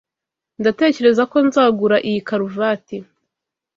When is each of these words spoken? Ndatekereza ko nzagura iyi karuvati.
Ndatekereza 0.59 1.23
ko 1.31 1.37
nzagura 1.47 1.97
iyi 2.07 2.19
karuvati. 2.27 2.97